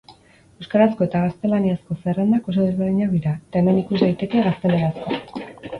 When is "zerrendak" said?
2.05-2.49